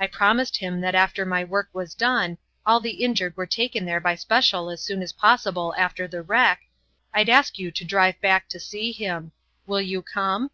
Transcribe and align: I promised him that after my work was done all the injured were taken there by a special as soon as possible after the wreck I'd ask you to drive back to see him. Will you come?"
I 0.00 0.06
promised 0.06 0.56
him 0.56 0.80
that 0.80 0.94
after 0.94 1.26
my 1.26 1.44
work 1.44 1.68
was 1.74 1.94
done 1.94 2.38
all 2.64 2.80
the 2.80 3.04
injured 3.04 3.36
were 3.36 3.44
taken 3.44 3.84
there 3.84 4.00
by 4.00 4.12
a 4.12 4.16
special 4.16 4.70
as 4.70 4.80
soon 4.80 5.02
as 5.02 5.12
possible 5.12 5.74
after 5.76 6.08
the 6.08 6.22
wreck 6.22 6.62
I'd 7.12 7.28
ask 7.28 7.58
you 7.58 7.70
to 7.72 7.84
drive 7.84 8.18
back 8.22 8.48
to 8.48 8.60
see 8.60 8.92
him. 8.92 9.32
Will 9.66 9.82
you 9.82 10.00
come?" 10.00 10.50